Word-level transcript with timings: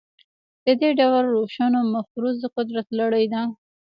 د 0.65 0.67
دې 0.79 0.89
ډول 0.99 1.25
روشونو 1.33 1.79
مفروض 1.95 2.35
د 2.39 2.45
قدرت 2.55 2.87
لړۍ 2.99 3.25
ده. 3.33 3.41